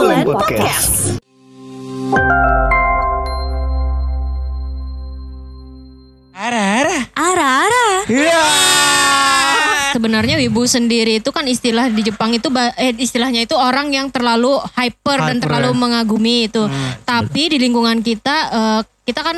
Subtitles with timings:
[0.00, 1.20] Podcast.
[6.32, 7.04] Ara-ara.
[7.12, 7.88] Ara-ara.
[8.08, 8.44] Iya.
[9.92, 12.48] Sebenarnya wibu sendiri itu kan istilah di Jepang itu
[12.80, 15.76] eh, istilahnya itu orang yang terlalu hyper, dan Hyper, terlalu ya.
[15.76, 16.64] mengagumi itu.
[17.04, 19.36] Tapi di lingkungan kita eh, kita kan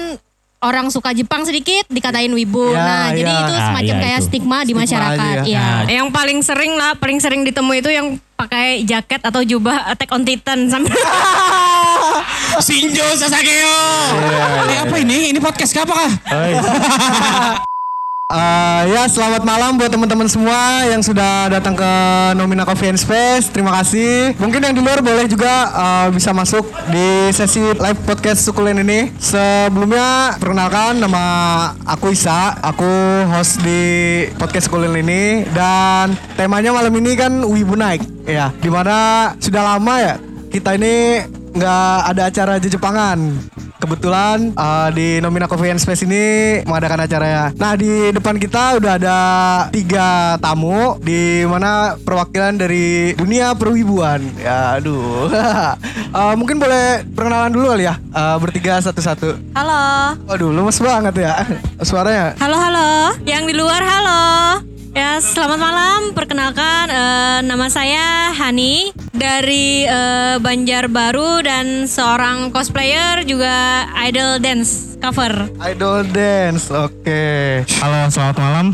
[0.63, 2.71] orang suka Jepang sedikit dikatain wibu.
[2.71, 3.41] Ya, nah, jadi ya.
[3.43, 4.27] itu Ah, semacam iya, kayak itu.
[4.27, 5.19] stigma di Stigma masyarakat.
[5.19, 5.45] aja ya.
[5.45, 5.67] Iya.
[5.83, 10.11] Nah, Yang paling sering lah, paling sering ditemui itu yang pakai jaket atau jubah Attack
[10.11, 10.95] on Titan sambil
[12.67, 13.79] Shinjo Sasageo.
[14.65, 15.31] Eh, apa ini?
[15.31, 16.13] Ini podcast apa kah?
[18.33, 21.93] Eh, ya selamat malam buat teman-teman semua yang sudah datang ke
[22.33, 23.53] Nomina Coffee and Space.
[23.53, 24.33] Terima kasih.
[24.41, 29.13] Mungkin yang di luar boleh juga eh, bisa masuk di sesi live podcast Sukulen ini.
[29.21, 31.25] Sebelumnya perkenalkan nama
[31.85, 32.57] aku Isa.
[32.65, 32.89] Aku
[33.37, 38.01] host di podcast Sukulen ini dan temanya malam ini kan Wibu Night.
[38.25, 40.17] Ya, di mana sudah lama ya
[40.49, 41.21] kita ini
[41.53, 43.29] nggak ada acara Jepangan.
[43.83, 47.51] Kebetulan uh, di Nomina Coffee and Space ini mengadakan acaranya.
[47.59, 49.19] Nah di depan kita udah ada
[49.75, 54.23] tiga tamu di mana perwakilan dari dunia perwibuan.
[54.39, 55.27] Ya aduh.
[56.13, 59.33] Uh, mungkin boleh perkenalan dulu kali ya uh, bertiga satu-satu.
[59.57, 60.13] Halo.
[60.29, 61.41] Waduh lemes banget ya
[61.81, 62.37] suaranya.
[62.37, 63.17] Halo, halo.
[63.25, 64.72] Yang di luar halo.
[64.93, 66.01] Ya, selamat malam.
[66.13, 75.49] Perkenalkan eh, nama saya Hani dari eh, Banjarbaru dan seorang cosplayer juga idol dance cover.
[75.65, 77.25] Idol dance, oke.
[77.81, 78.67] Halo, selamat malam.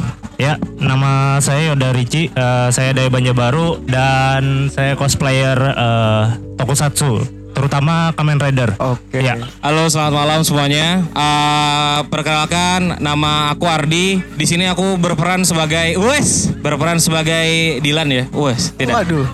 [0.42, 2.34] Ya, nama saya Yoda Ricci.
[2.34, 6.24] Eh, saya dari Banjarbaru dan saya cosplayer eh,
[6.58, 8.78] Tokusatsu, terutama Kamen Rider.
[8.78, 9.18] Oke.
[9.18, 9.34] Ya.
[9.58, 11.02] Halo, selamat malam semuanya.
[11.02, 14.22] Eh, perkenalkan, nama aku Ardi.
[14.38, 18.24] Di sini aku berperan sebagai Wes, berperan sebagai Dilan ya.
[18.30, 19.02] Wes, tidak.
[19.02, 19.26] Waduh.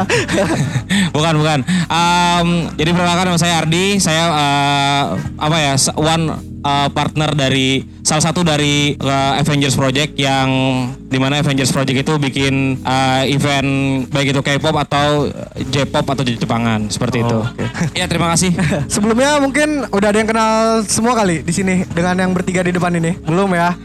[1.16, 1.58] bukan, bukan.
[1.92, 2.48] Em,
[2.80, 4.00] jadi perkenalkan nama saya Ardi.
[4.00, 5.04] Saya eh,
[5.36, 5.76] apa ya?
[6.00, 10.48] One eh, partner dari salah satu dari eh, Avengers Project yang
[11.06, 13.70] di mana Avengers Project itu bikin eh, event
[14.08, 15.28] baik itu K-pop atau
[15.58, 17.38] J-pop atau Jepangan seperti itu.
[17.98, 18.54] Ya terima kasih.
[18.94, 22.94] Sebelumnya mungkin udah ada yang kenal semua kali di sini dengan yang bertiga di depan
[22.96, 23.18] ini.
[23.20, 23.76] Belum ya?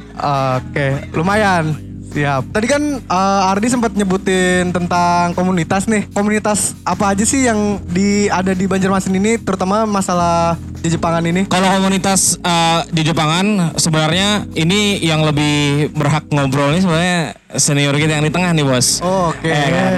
[0.57, 1.88] Oke, lumayan.
[2.18, 2.50] Siap.
[2.56, 6.07] Tadi kan eh, Ardi sempat nyebutin tentang komunitas nih.
[6.16, 11.41] Komunitas apa aja sih yang di ada di Banjarmasin ini terutama masalah Jepangan ini?
[11.49, 17.19] Kalau komunitas eh, di Jepangan sebenarnya ini yang lebih berhak ngobrol nih sebenarnya
[17.55, 18.99] senior kita yang di tengah nih bos.
[19.01, 19.47] Oh, Oke.
[19.47, 19.91] Eh, kan?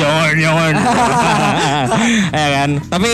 [0.00, 0.74] jangan jangan.
[2.30, 2.70] ya kan.
[2.86, 3.10] Tapi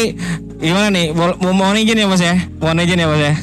[0.61, 1.17] gimana nih?
[1.17, 2.37] Mau mohon izin ya bos ya.
[2.61, 3.35] Mohon izin ya bos ya.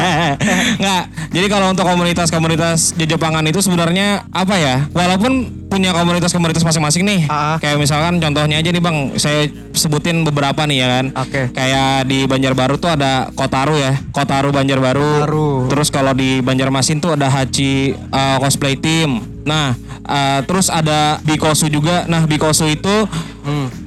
[0.80, 1.04] Nggak.
[1.30, 4.76] Jadi kalau untuk komunitas-komunitas di Jepangan itu sebenarnya apa ya?
[4.96, 7.20] Walaupun punya komunitas-komunitas masing-masing nih.
[7.30, 7.56] Ah.
[7.62, 11.06] Kayak misalkan contohnya aja nih bang, saya sebutin beberapa nih ya kan.
[11.14, 11.42] Oke.
[11.54, 15.24] Kayak di Banjarbaru tuh ada Kotaru ya, Kotaru Banjarbaru.
[15.24, 15.50] Kotaru.
[15.70, 19.22] Terus kalau di Banjarmasin tuh ada Hachi uh, Cosplay Team.
[19.46, 19.72] Nah,
[20.04, 22.04] uh, terus ada Bikosu juga.
[22.10, 23.08] Nah, Bikosu itu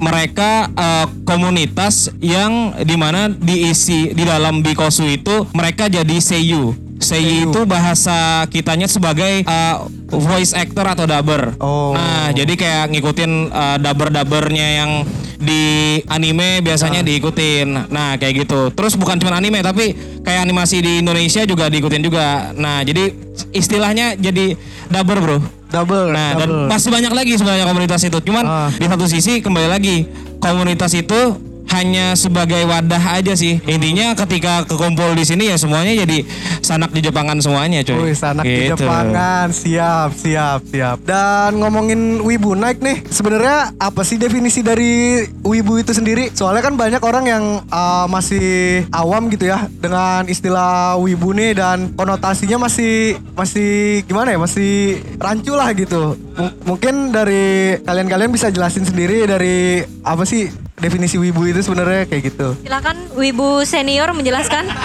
[0.02, 6.74] mereka uh, komunitas yang di mana diisi di dalam Bikosu itu mereka jadi seiyu.
[6.98, 9.86] Seiyu itu bahasa kitanya sebagai uh,
[10.18, 11.54] voice actor atau dubber.
[11.58, 11.94] Oh.
[11.94, 14.90] Nah, jadi kayak ngikutin uh, dubber-dubbernya yang
[15.38, 17.92] di anime biasanya diikutin.
[17.92, 18.72] Nah, kayak gitu.
[18.72, 19.92] Terus bukan cuma anime tapi
[20.24, 22.50] kayak animasi di Indonesia juga diikutin juga.
[22.56, 23.12] Nah, jadi
[23.52, 24.56] istilahnya jadi
[24.88, 25.38] dubber, Bro.
[25.74, 26.14] Double.
[26.14, 26.70] Nah, dan double.
[26.70, 28.18] masih banyak lagi sebenarnya komunitas itu.
[28.22, 28.70] Cuman Ah.
[28.70, 30.06] di satu sisi kembali lagi
[30.38, 31.34] komunitas itu
[31.74, 33.58] hanya sebagai wadah aja sih.
[33.66, 36.22] Intinya ketika kekumpul di sini ya semuanya jadi
[36.62, 38.10] sanak di Jepangan semuanya, cuy.
[38.10, 38.86] Wih, anak di Gitu.
[38.86, 40.96] Jepangan, siap, siap, siap.
[41.04, 46.32] Dan ngomongin wibu naik nih, sebenarnya apa sih definisi dari wibu itu sendiri?
[46.32, 51.92] Soalnya kan banyak orang yang uh, masih awam gitu ya dengan istilah wibu nih dan
[51.92, 54.38] konotasinya masih masih gimana ya?
[54.40, 56.16] Masih rancu lah gitu.
[56.38, 60.48] M- mungkin dari kalian-kalian bisa jelasin sendiri dari apa sih
[60.78, 62.58] definisi wibu itu sebenarnya kayak gitu.
[62.66, 64.64] Silakan Wibu senior menjelaskan.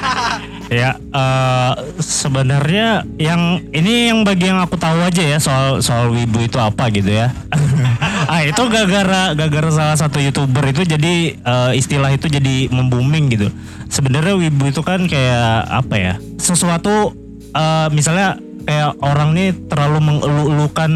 [0.69, 6.45] Ya, eh, sebenarnya yang ini yang bagi yang aku tahu aja ya soal soal wibu
[6.45, 7.33] itu apa gitu ya.
[8.29, 13.49] ah itu gara-gara gara-gara salah satu youtuber itu jadi eh, istilah itu jadi membooming gitu.
[13.89, 16.13] Sebenarnya wibu itu kan kayak apa ya?
[16.37, 17.17] Sesuatu
[17.57, 18.37] eh, misalnya
[18.69, 20.91] kayak orang nih terlalu mengelu-elukan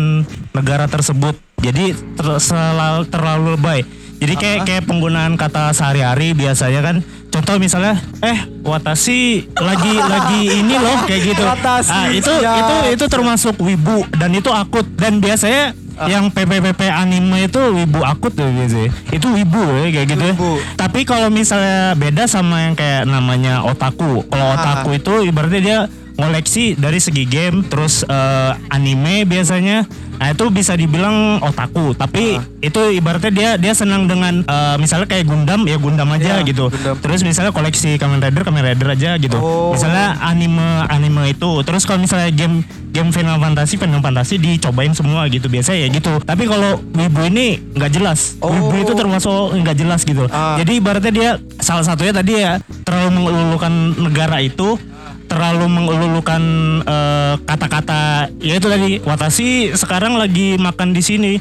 [0.53, 1.33] negara tersebut.
[1.65, 3.81] Jadi ter- selalu terlalu lebay.
[4.23, 6.95] Jadi kayak kayak penggunaan kata sehari-hari biasanya kan
[7.27, 9.21] contoh misalnya eh watashi
[9.53, 11.43] lagi lagi ini loh kayak gitu.
[11.43, 12.57] Watashi, Ah, itu siap.
[12.57, 18.31] itu itu termasuk wibu dan itu akut dan biasanya yang PPPP anime itu wibu akut
[18.31, 18.89] tuh biasanya.
[19.09, 20.23] Itu wibu ya kayak gitu.
[20.23, 20.33] ya.
[20.33, 20.51] Wibu.
[20.73, 24.23] Tapi kalau misalnya beda sama yang kayak namanya otaku.
[24.25, 24.55] Kalau Ah.
[24.55, 25.79] otaku itu ibaratnya dia
[26.13, 29.85] ngoleksi dari segi game terus eh, anime biasanya.
[30.15, 31.93] Nah itu bisa dibilang otaku.
[31.93, 32.43] Tapi Ah.
[32.59, 36.69] itu ibaratnya dia dia senang dengan eh, misalnya kayak Gundam ya Gundam aja Iya, gitu.
[36.69, 36.95] Gundam.
[36.97, 39.37] Terus misalnya koleksi Kamen Rider Kamen Rider aja gitu.
[39.37, 39.71] Oh.
[39.71, 41.51] Misalnya anime anime itu.
[41.61, 46.17] Terus kalau misalnya game game Final Fantasy Final Fantasy dicobain semua gitu biasa ya gitu.
[46.19, 48.37] Tapi kalau Wibu ini nggak jelas.
[48.39, 48.49] Oh.
[48.49, 50.29] Wibu itu termasuk nggak jelas gitu.
[50.29, 50.55] Ah.
[50.55, 54.77] Jadi ibaratnya dia salah satunya tadi ya terlalu mengelulukan negara itu
[55.33, 56.41] terlalu mengelulukan
[56.83, 58.01] eh, kata-kata
[58.37, 61.33] ya itu tadi Watashi sekarang lagi makan di sini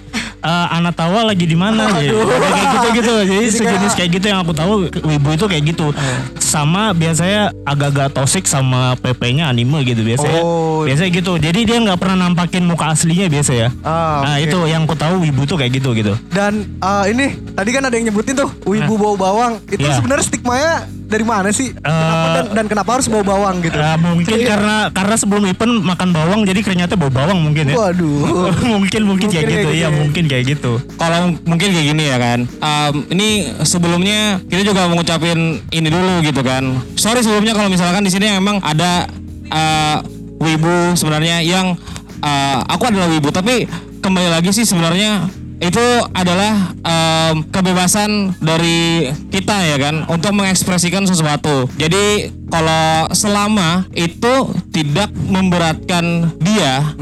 [0.43, 2.19] Eh, Anatawa lagi di mana gitu.
[2.19, 5.95] kayak gitu gitu jadi sejenis kayak gitu yang aku tahu wibu itu kayak gitu
[6.35, 10.83] sama biasanya agak-agak toxic sama PP-nya anime gitu biasanya Oh.
[10.83, 14.43] biasanya gitu jadi dia nggak pernah nampakin muka aslinya biasa ya Ah, nah oke.
[14.43, 17.95] itu yang aku tahu wibu tuh kayak gitu gitu Dan eh, ini tadi kan ada
[17.95, 19.63] yang nyebutin tuh wibu bau bawang.
[19.69, 19.95] Itu Iya.
[19.95, 20.73] sebenarnya stigmanya
[21.13, 21.77] dari mana sih?
[21.77, 23.77] Kenapa dan, dan kenapa harus bau bawang gitu?
[23.77, 24.49] Nah, mungkin Iya.
[24.57, 27.77] karena karena sebelum event makan bawang jadi kerennya bau bawang mungkin ya.
[27.77, 28.49] Waduh.
[28.81, 29.89] mungkin mungkin kayak Mungkin gitu kayak ya gitu ya.
[29.93, 30.73] mungkin kayak gitu.
[30.97, 32.39] Kalau mungkin kayak gini ya kan.
[32.49, 33.29] Em, ini
[33.63, 36.65] sebelumnya kita juga mau ngucapin ini dulu gitu kan.
[36.97, 39.05] Sorry sebelumnya kalau misalkan di sini emang ada
[39.47, 39.99] eh,
[40.39, 41.77] wibu sebenarnya yang
[42.19, 43.69] eh, aku adalah wibu tapi
[44.01, 45.29] kembali lagi sih sebenarnya
[45.63, 51.71] itu adalah em, kebebasan dari kita ya kan untuk mengekspresikan sesuatu.
[51.79, 56.93] Jadi kalau selama itu tidak memberatkan dia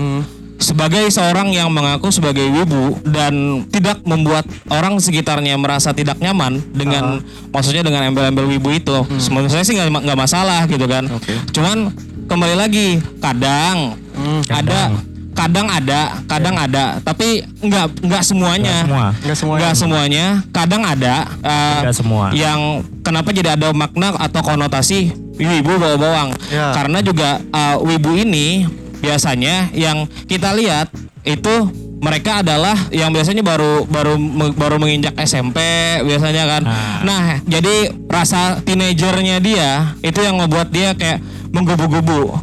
[0.61, 7.25] sebagai seorang yang mengaku sebagai wibu dan tidak membuat orang sekitarnya merasa tidak nyaman dengan
[7.49, 8.99] maksudnya dengan embel-embel wibu itu,
[9.33, 11.09] menurut saya sih nggak nggak masalah gitu kan.
[11.51, 11.91] Cuman
[12.29, 13.97] kembali lagi kadang.
[14.53, 15.10] ada
[15.41, 18.77] kadang ada, kadang ada, tapi nggak nggak semuanya.
[18.85, 19.07] Nggak semua.
[19.17, 19.61] Nggak semuanya.
[19.61, 20.25] Nggak semuanya.
[20.53, 21.17] Kadang ada.
[21.41, 22.25] eh, Nggak semua.
[22.33, 22.61] Yang
[23.01, 26.29] kenapa jadi ada makna atau konotasi wibu bawa bawang?
[26.49, 26.77] Ya.
[26.77, 28.69] Karena juga eh, wibu ini
[29.01, 30.93] biasanya yang kita lihat
[31.25, 31.55] itu
[32.01, 34.17] mereka adalah yang biasanya baru baru
[34.57, 35.57] baru menginjak SMP
[36.01, 36.63] biasanya kan.
[36.65, 37.01] Nah.
[37.01, 41.21] Nah, jadi rasa teenagernya dia itu yang membuat dia kayak
[41.53, 42.41] menggebu-gebu.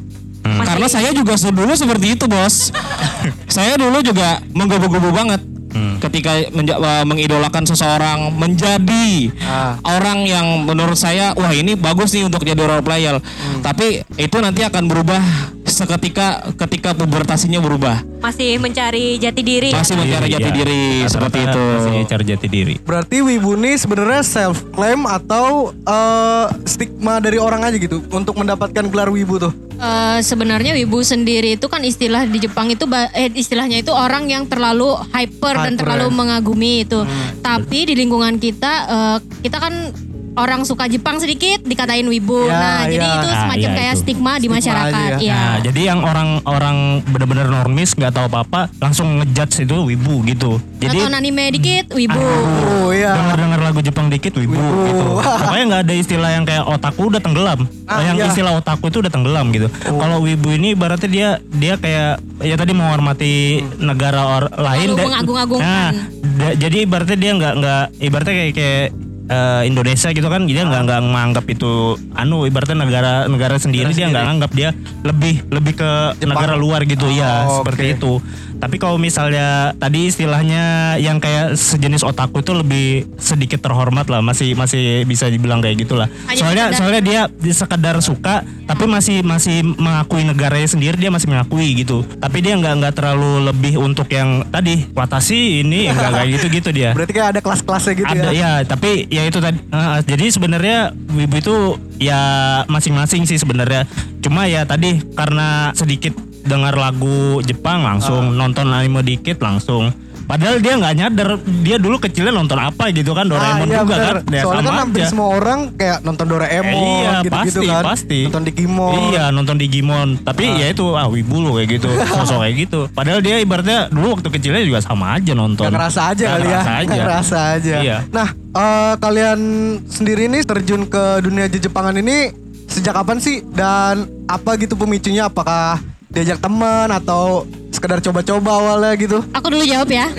[0.60, 2.70] Karena saya juga dulu seperti itu, Bos.
[3.50, 5.42] saya dulu juga menggebu-gebu banget.
[5.78, 9.78] Ketika menja- eh, mengidolakan seseorang menjadi Ah.
[9.84, 13.22] orang yang menurut saya wah ini bagus nih untuk jadi role player.
[13.62, 15.22] Tapi itu nanti akan berubah
[15.64, 18.02] seketika ketika pubertasinya berubah.
[18.18, 19.70] Masih mencari jati diri.
[19.70, 19.78] ya?
[19.78, 20.56] Masih mencari jati Iya.
[20.56, 21.64] diri seperti itu.
[21.76, 22.76] Masih cari jati diri.
[22.80, 28.82] Berarti wibu ini sebenarnya self claim atau eh, stigma dari orang aja gitu untuk mendapatkan
[28.84, 29.54] gelar wibu tuh.
[29.78, 34.50] Eh, sebenarnya wibu sendiri itu kan istilah di Jepang itu eh, istilahnya itu orang yang
[34.50, 36.16] terlalu hyper, dan Hyper, terlalu ya.
[36.18, 37.06] mengagumi itu.
[37.46, 39.94] Tapi di lingkungan kita eh, kita kan
[40.38, 42.46] orang suka Jepang sedikit dikatain wibu.
[42.46, 43.16] Ya, nah, jadi ya.
[43.18, 44.00] itu Nah, semacam iya, kayak itu.
[44.00, 44.88] stigma di Stigma masyarakat.
[44.88, 45.18] aja ya.
[45.18, 45.36] Iya.
[45.36, 50.52] Nah, jadi yang orang-orang benar-benar normis nggak tahu apa-apa langsung ngejudge itu wibu gitu.
[50.78, 52.22] Jadi Nonton anime dikit wibu.
[52.22, 53.12] Oh iya.
[53.14, 54.82] dengar-dengar lagu Jepang dikit wibu, Wibu.
[54.86, 55.06] gitu.
[55.42, 57.60] Pokoknya nggak ada istilah yang kayak otaku udah tenggelam.
[57.84, 58.28] Ah, yang iya.
[58.28, 59.68] istilah otaku itu udah tenggelam gitu.
[59.82, 63.34] Kalau wibu ini berarti dia dia kayak ya tadi menghormati
[63.78, 65.66] negara or, lain dan- mengagung-agungkan.
[65.66, 65.90] Nah,
[66.38, 68.88] da- jadi ibaratnya dia nggak nggak ibaratnya kayak kayak
[69.28, 71.72] eh, Indonesia gitu kan dia nggak nggak menganggap itu
[72.14, 74.70] anu ibaratnya negara negara sendiri dia nggak nganggap dia
[75.04, 75.92] lebih lebih ke
[76.24, 77.96] negara luar gitu ya Oh, seperti oke.
[77.96, 78.12] itu
[78.58, 82.88] tapi kalau misalnya tadi istilahnya yang kayak sejenis otaku itu lebih
[83.18, 86.10] sedikit terhormat lah masih masih bisa dibilang kayak gitulah.
[86.26, 91.14] Hanya soalnya sekedar- soalnya dia di sekedar suka tapi masih masih mengakui negaranya sendiri dia
[91.14, 92.04] masih mengakui gitu.
[92.18, 96.70] Tapi dia nggak nggak terlalu lebih untuk yang tadi Watashi ini nggak kayak gitu gitu
[96.74, 96.92] dia.
[96.98, 98.34] Berarti kayak ada kelas-kelasnya gitu ada ya.
[98.34, 99.58] ya tapi ya itu tadi.
[99.62, 100.78] Eh, jadi sebenarnya
[101.14, 101.56] wibu itu
[102.02, 102.20] ya
[102.68, 103.86] masing-masing sih sebenarnya.
[104.20, 109.92] Cuma ya tadi karena sedikit dengar lagu Jepang langsung nonton anime dikit langsung
[110.24, 111.30] padahal dia nggak nyadar
[111.62, 114.16] dia dulu kecilnya nonton apa gitu kan Doraemon Ah, iya, juga bener.
[114.20, 115.08] kan ya Soalnya kan hampir aja.
[115.08, 117.84] semua orang kayak nonton Doraemon Eh, iya gitu-gitu pasti kan.
[117.86, 118.92] pasti Nonton Digimon.
[119.08, 123.20] iya nonton Digimon tapi ya itu ah wibu loh kayak gitu sosok kayak gitu padahal
[123.20, 126.48] dia ibaratnya dulu waktu kecilnya juga sama aja nonton Gak ngerasa aja kali ya.
[126.52, 127.76] ngerasa aja ngerasa aja.
[127.80, 127.98] Iya.
[128.10, 129.40] Nah, eh, kalian
[129.88, 132.36] sendiri nih terjun ke dunia Jepangan ini
[132.68, 133.48] sejak kapan sih?
[133.48, 135.26] Dan apa gitu pemicunya?
[135.26, 135.80] Apakah
[136.18, 139.22] diajak teman atau sekedar coba-coba awalnya gitu?
[139.38, 140.10] Aku dulu jawab ya.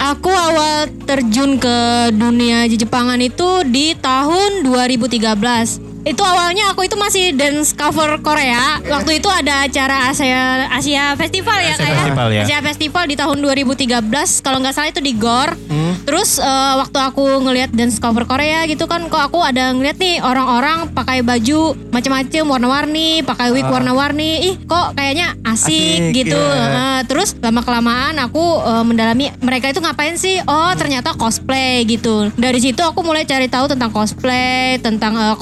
[0.00, 1.76] Aku awal terjun ke
[2.12, 5.89] dunia Jepangan itu di tahun 2013.
[6.00, 8.80] Itu awalnya aku itu masih dance cover Korea.
[8.80, 12.42] Waktu itu ada acara Asia Asia Festival ya Asia kayak Festival, ya.
[12.48, 15.52] Asia Festival di tahun 2013 kalau nggak salah itu di GOR.
[15.68, 15.92] Hmm.
[16.08, 20.24] Terus eh, waktu aku ngelihat dance cover Korea gitu kan kok aku ada ngeliat nih
[20.24, 24.52] orang-orang pakai baju macam-macam warna-warni, pakai wig warna-warni.
[24.52, 26.40] Ih, kok kayaknya asik, Asik, gitu.
[26.40, 27.00] iya.
[27.00, 30.40] Eh, terus lama kelamaan aku eh, mendalami mereka itu ngapain sih?
[30.48, 32.32] Oh, ternyata cosplay gitu.
[32.40, 35.36] Dari situ aku mulai cari tahu tentang cosplay, tentang eh,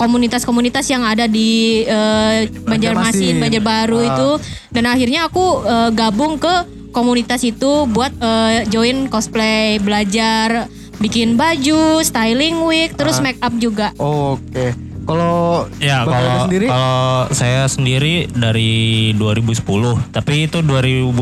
[0.48, 3.36] komunitas-komunitas yang ada di eh, Banjarmasin.
[3.36, 4.08] Banjarbaru Ah.
[4.08, 4.30] itu.
[4.72, 6.54] Dan akhirnya aku eh, gabung ke
[6.90, 13.28] komunitas itu buat eh, join cosplay, belajar bikin baju, styling wig, terus Ah.
[13.28, 13.92] make up juga.
[14.00, 14.87] Oke.
[15.08, 16.66] Kalau Ya kalau sendiri?
[16.68, 19.64] kalau saya sendiri dari 2010
[20.12, 21.16] tapi itu 2010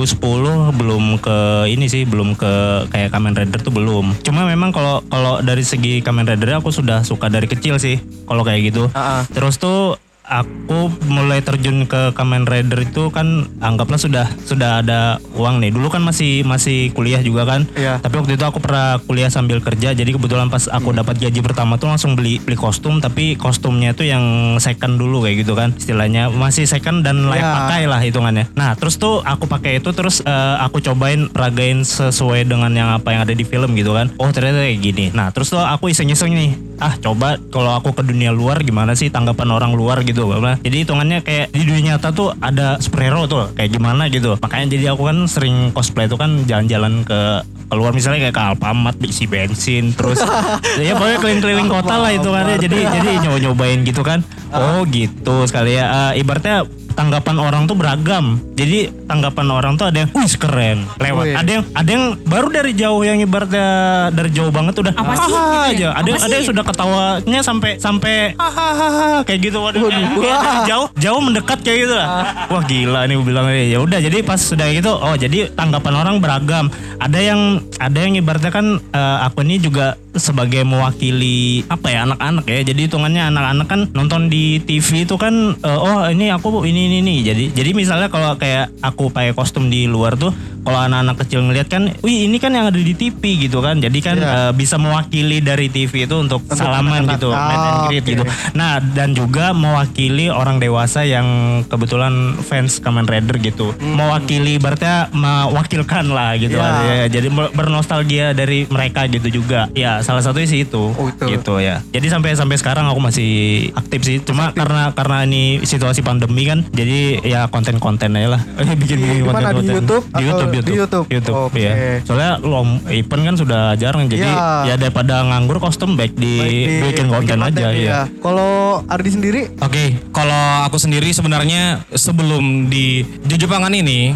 [0.75, 1.39] belum ke
[1.71, 2.53] ini sih belum ke
[2.91, 4.19] kayak Kamen Rider tuh belum.
[4.27, 8.43] Cuma memang kalau kalau dari segi Kamen Rider aku sudah suka dari kecil sih kalau
[8.43, 8.91] kayak gitu.
[8.91, 9.21] Ah, ah.
[9.31, 9.95] terus tuh
[10.27, 15.01] aku mulai terjun ke Kamen Rider itu kan anggaplah sudah sudah ada
[15.33, 15.71] uang nih.
[15.71, 17.65] Dulu kan masih masih kuliah juga kan.
[17.73, 17.99] Iya.
[17.99, 19.91] tapi waktu itu aku pernah kuliah sambil kerja.
[19.91, 20.99] Jadi kebetulan pas aku Hmm.
[21.01, 22.99] dapat gaji pertama tuh langsung beli beli kostum.
[22.99, 24.23] Tapi kostumnya itu yang
[24.59, 26.29] second dulu kayak gitu kan istilahnya.
[26.29, 27.55] Masih second dan layak Iya.
[27.57, 28.45] pakai lah hitungannya.
[28.53, 33.13] Nah terus tuh aku pakai itu terus eh, aku cobain peragain sesuai dengan yang apa
[33.13, 34.11] yang ada di film gitu kan.
[34.17, 35.05] Oh ternyata kayak gini.
[35.13, 36.53] Nah terus tuh aku iseng-iseng nih.
[36.77, 40.57] Ah coba kalau aku ke dunia luar gimana sih tanggapan orang luar gitu Bang.
[40.65, 44.97] jadi hitungannya kayak di dunia nyata tuh ada superhero tuh kayak gimana gitu makanya jadi
[44.97, 47.21] aku kan sering cosplay tuh kan jalan-jalan ke
[47.67, 50.23] keluar misalnya kayak ke Alfamart isi bensin terus
[50.81, 52.57] ya pokoknya keliling-keliling kota lah itu kan ya.
[52.63, 54.23] jadi jadi nyoba-nyobain gitu kan
[54.55, 58.41] oh gitu sekali ya Eh, ibaratnya tanggapan orang tuh beragam.
[58.57, 60.89] Jadi tanggapan orang tuh ada yang wih keren.
[60.97, 61.25] Lewat.
[61.29, 61.35] Wih.
[61.37, 63.69] ada yang ada yang baru dari jauh yang ibaratnya
[64.11, 65.33] dari jauh banget udah apa sih?
[65.37, 65.67] Gitu ya?
[65.71, 65.89] aja.
[66.01, 69.59] Ada Apa ada yang sudah ketawanya sampai sampai hahaha kayak gitu.
[69.61, 72.09] Waduh kayak dari jauh jauh mendekat kayak gitu lah.
[72.49, 73.99] Wah gila nih gue bilang ya udah.
[74.01, 76.73] Jadi pas sudah gitu oh jadi tanggapan orang beragam.
[76.97, 82.45] Ada yang ada yang ibaratnya kan eh, aku ini juga sebagai mewakili apa ya anak-anak
[82.45, 86.89] ya jadi hitungannya anak-anak kan nonton di TV itu kan eh, oh ini aku ini
[86.89, 90.33] ini nih jadi jadi misalnya kalau kayak aku pakai kostum di luar tuh
[90.63, 93.99] kalau anak-anak kecil ngeliat kan wih ini kan yang ada di TV gitu kan jadi
[94.01, 94.33] kan Iya.
[94.49, 97.15] eh, bisa mewakili dari TV itu untuk, Untuk salaman anak-anak.
[97.15, 98.11] gitu meet and Ah, greet oke.
[98.11, 101.27] gitu nah dan juga mewakili orang dewasa yang
[101.65, 106.65] kebetulan fans Kamen Rider gitu mewakili berarti mewakilkan lah gitu Hmm.
[106.83, 106.95] Iya.
[106.97, 111.27] ya jadi ber- bernostalgia dari mereka gitu juga ya salah satunya sih itu Oh, itu.
[111.29, 113.31] gitu ya jadi sampai sampai sekarang aku masih
[113.75, 118.43] aktif sih cuma karena karena ini situasi pandemi kan jadi ya konten-konten aja lah
[118.81, 119.51] bikin bikin Di mana?
[119.51, 121.37] konten Di YouTube di atau YouTube di YouTube YouTube?
[121.43, 121.59] Oke.
[121.59, 124.47] iya soalnya lom event kan sudah jarang jadi Iya.
[124.65, 127.91] ya daripada nganggur kostum baik di Baik di- bikin konten aja iya.
[127.91, 128.53] ya Kalau
[128.87, 134.13] Ardi sendiri Oke, kalau aku sendiri sebenarnya sebelum di di Jepangan ini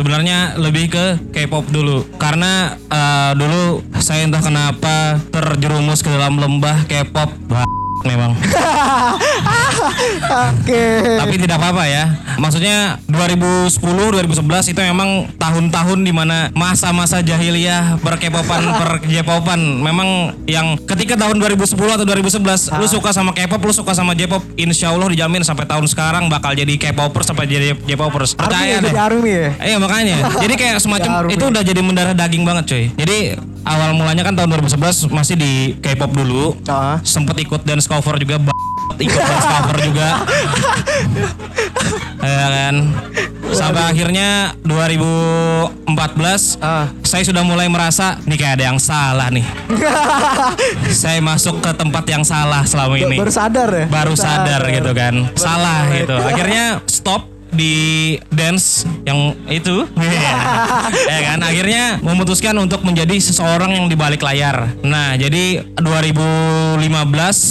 [0.00, 2.08] sebenarnya lebih ke K-pop dulu.
[2.16, 7.28] Karena eh, dulu saya entah kenapa terjerumus ke dalam lembah K-pop.
[7.52, 8.32] Bah, memang
[10.50, 10.84] Oke.
[11.20, 12.04] tapi tidak apa-apa ya
[12.40, 20.38] maksudnya 2010 2011 itu memang tahun-tahun di mana masa-masa jahiliyah per K-popan per J-popan memang
[20.48, 24.94] yang ketika tahun 2010 atau 2011 lu suka sama K-pop lu suka sama J-pop insya
[24.96, 29.32] Allah dijamin sampai tahun sekarang bakal jadi K-popers sampai jadi J-popers percaya ya, deh Army
[29.32, 29.50] ya.
[29.58, 30.16] Iya makanya.
[30.44, 32.84] Jadi kayak semacam itu udah jadi mendarah daging banget coy.
[32.94, 33.18] Jadi
[33.62, 36.56] awal mulanya kan tahun 2011 masih di K-pop dulu.
[36.64, 36.98] Ah.
[37.02, 38.38] Sempet ikut dance cover juga
[38.98, 40.08] ikut dance cover juga.
[42.20, 42.74] ya kan.
[43.50, 46.86] Sampai akhirnya 2014 Ah.
[47.02, 49.42] saya sudah mulai merasa nih kayak ada yang salah nih.
[51.02, 53.86] saya masuk ke tempat yang salah selama ini Baru sadar ya?
[53.86, 55.96] baru sadar gitu kan salah mulai.
[55.98, 59.86] gitu akhirnya stop di dance yang itu.
[61.10, 61.42] Ya kan?
[61.42, 64.70] Akhirnya memutuskan untuk menjadi seseorang yang di balik layar.
[64.86, 66.86] Nah jadi 2015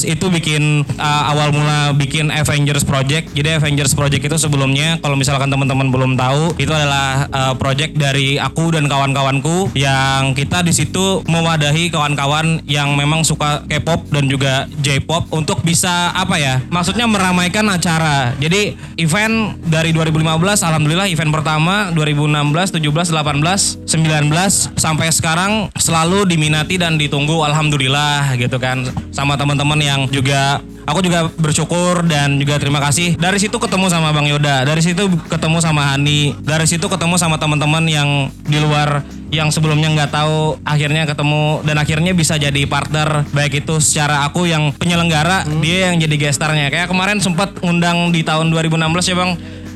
[0.07, 3.31] itu bikin uh, awal mula bikin Avengers Project.
[3.35, 8.39] Jadi Avengers Project itu sebelumnya kalau misalkan teman-teman belum tahu itu adalah uh, project dari
[8.39, 14.65] aku dan kawan-kawanku yang kita di situ mewadahi kawan-kawan yang memang suka K-pop dan juga
[14.79, 18.33] J-pop untuk bisa apa ya maksudnya meramaikan acara.
[18.39, 26.77] Jadi event dari 2015 alhamdulillah event pertama 2016 17 18 19 sampai sekarang selalu diminati
[26.77, 32.81] dan ditunggu alhamdulillah gitu kan sama teman-teman yang juga Aku juga bersyukur dan juga terima
[32.81, 33.13] kasih.
[33.13, 37.37] Dari situ ketemu sama Bang Yoda, dari situ ketemu sama Hani, dari situ ketemu sama
[37.37, 43.21] teman-teman yang di luar yang sebelumnya nggak tahu akhirnya ketemu dan akhirnya bisa jadi partner
[43.29, 46.73] baik itu secara aku yang penyelenggara dia yang jadi gestarnya.
[46.73, 49.31] Kayak kemarin sempat ngundang di tahun 2016 ya bang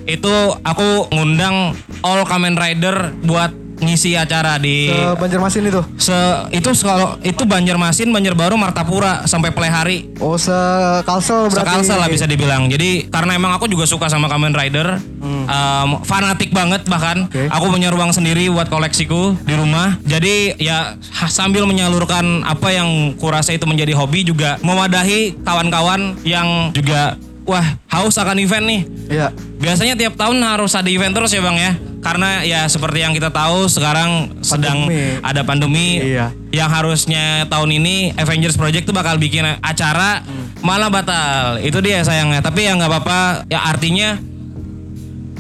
[0.06, 5.82] itu aku ngundang all Kamen Rider buat ngisi acara di Ke Banjarmasin itu.
[6.00, 6.16] se
[6.56, 10.56] itu kalau itu Banjarmasin Banjarbaru Martapura sampai Pelehari Oh, se
[11.04, 11.68] Kalsel berarti.
[11.84, 12.72] Sekalsel lah bisa dibilang.
[12.72, 17.28] Jadi karena emang aku juga suka sama Kamen Rider, um, fanatik banget bahkan.
[17.28, 17.52] Oke.
[17.52, 20.00] Aku punya ruang sendiri buat koleksiku di rumah.
[20.08, 20.96] Jadi ya
[21.28, 28.16] sambil menyalurkan apa yang kurasa itu menjadi hobi juga mewadahi kawan-kawan yang juga wah haus
[28.16, 28.82] akan event nih.
[29.12, 29.28] Iya.
[29.60, 31.72] Biasanya tiap tahun harus ada event terus ya bang ya.
[32.04, 35.24] Karena ya seperti yang kita tahu sekarang sedang Pandemi.
[35.24, 35.88] ada pandemi.
[36.04, 36.36] Iya.
[36.52, 40.24] Yang harusnya tahun ini Avengers Project tuh bakal bikin acara
[40.60, 41.64] malah batal.
[41.64, 42.44] Itu dia sayangnya.
[42.44, 43.20] Tapi ya nggak apa-apa.
[43.48, 44.20] Ya artinya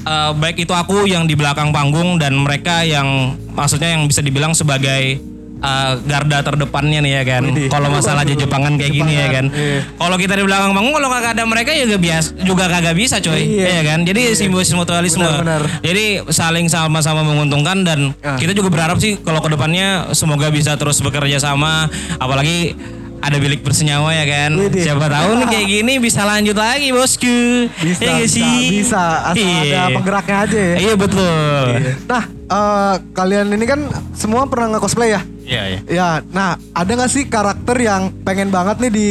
[0.08, 4.56] eh, baik itu aku yang di belakang panggung dan mereka yang maksudnya yang bisa dibilang
[4.56, 5.33] sebagai
[5.64, 7.44] eh, garda terdepannya nih ya kan.
[7.68, 8.36] Kalau masalah Waduh.
[8.36, 9.46] Jepangan kayak gini ya kan.
[9.48, 9.80] Iya.
[9.96, 13.40] Kalau kita di belakang panggung kalau kagak ada mereka juga biasa juga kagak bisa coy.
[13.40, 13.66] Iya.
[13.70, 14.00] Iya kan?
[14.04, 15.24] Jadi simbiosis mutualisme.
[15.24, 15.64] Benar-benar.
[15.80, 18.36] Jadi saling sama-sama menguntungkan dan Ah.
[18.36, 22.76] kita juga berharap sih kalau ke depannya semoga bisa terus bekerja sama apalagi
[23.24, 24.52] ada bilik bersenyawa ya kan.
[24.60, 24.84] Widih.
[24.84, 27.72] Siapa tahu nih kayak gini bisa lanjut lagi bosku.
[27.80, 28.64] Bisa, nggak bisa, sih?
[28.84, 29.04] bisa.
[29.32, 29.80] Asal Iya.
[29.88, 30.76] ada penggeraknya aja ya.
[30.84, 31.66] Iya betul.
[32.04, 33.80] Nah, eh, kalian ini kan
[34.12, 35.22] semua pernah nge-cosplay ya?
[35.44, 35.80] Iya, iya.
[35.88, 39.10] Ya, nah ada nggak sih karakter yang pengen banget nih di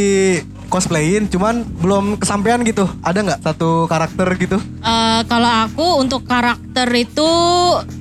[0.73, 2.89] cosplayin, cuman belum kesampaian gitu?
[3.05, 4.57] Ada nggak satu karakter gitu?
[4.81, 7.31] Eh, kalau aku untuk karakter itu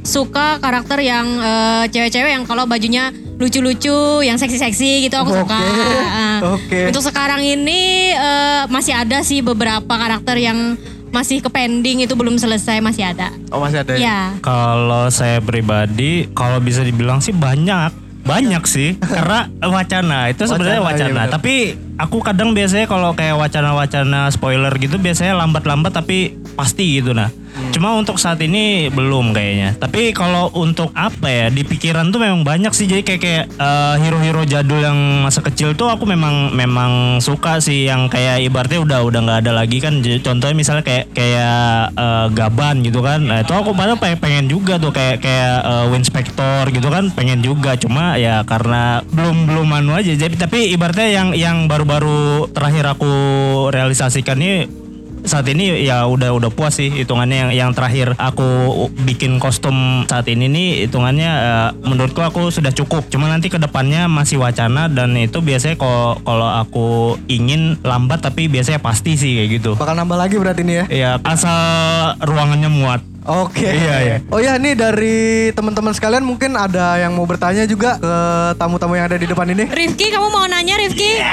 [0.07, 5.59] suka karakter yang eh, cewek-cewek yang kalau bajunya lucu-lucu, yang seksi-seksi gitu aku suka.
[5.59, 6.79] Oke, Eh, oke.
[6.95, 10.79] Untuk sekarang ini eh, masih ada sih beberapa karakter yang
[11.11, 13.35] masih ke pending itu belum selesai masih ada.
[13.51, 13.99] Oh masih ada ya?
[13.99, 14.21] Ya.
[14.39, 17.91] Kalau saya pribadi, kalau bisa dibilang sih banyak.
[18.21, 21.21] Banyak sih, karena wacana itu sebenarnya Wacana, iya wacana.
[21.25, 21.33] benar.
[21.33, 21.55] Tapi
[21.97, 27.31] aku kadang biasanya kalau kayak wacana-wacana spoiler gitu biasanya lambat-lambat tapi pasti gitu nah.
[27.51, 27.71] Hmm.
[27.75, 29.75] Cuma untuk saat ini belum kayaknya.
[29.75, 32.87] Tapi kalau untuk apa ya di pikiran tuh memang banyak sih.
[32.87, 37.91] Jadi kayak kayak eh, hero-hero jadul yang masa kecil tuh aku memang memang suka sih
[37.91, 39.99] yang kayak ibaratnya udah udah nggak ada lagi kan.
[39.99, 43.19] Contohnya misalnya kayak kayak eh, Gaban gitu kan.
[43.27, 47.43] Nah itu aku padahal pengen, pengen juga tuh kayak kayak eh, Winspector gitu kan pengen
[47.43, 47.75] juga.
[47.75, 50.15] Cuma ya karena belum belum anu aja.
[50.15, 53.11] Jadi tapi ibaratnya yang yang baru-baru terakhir aku
[53.75, 54.80] realisasikan ini
[55.25, 57.37] saat ini ya udah udah puas sih hitungannya.
[57.41, 63.07] Yang yang terakhir aku bikin kostum saat ini nih hitungannya eh, menurutku aku sudah cukup.
[63.09, 68.47] Cuma nanti ke depannya masih wacana dan itu biasanya kalau kalau aku ingin lambat tapi
[68.47, 69.71] biasanya pasti sih kayak gitu.
[69.77, 70.85] Bakal nambah lagi berarti ini ya?
[70.89, 71.57] ya asal
[72.21, 73.69] ruangannya muat Oke.
[73.69, 74.17] Iya, iya.
[74.33, 78.15] Oh ya, nih dari teman-teman sekalian mungkin ada yang mau bertanya juga ke
[78.57, 79.69] tamu-tamu yang ada di depan ini.
[79.69, 81.21] Rifki kamu mau nanya Rifki?